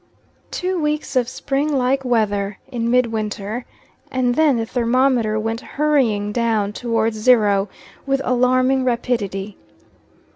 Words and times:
TWO 0.49 0.81
weeks 0.81 1.15
of 1.15 1.29
spring 1.29 1.71
like 1.71 2.03
weather 2.03 2.57
in 2.69 2.89
mid 2.89 3.05
winter, 3.11 3.65
and 4.09 4.33
then 4.33 4.57
the 4.57 4.65
thermometer 4.65 5.39
went 5.39 5.61
hurrying 5.61 6.31
down 6.31 6.73
towards 6.73 7.17
zero 7.17 7.69
with 8.07 8.19
alarming 8.25 8.83
rapidity. 8.83 9.57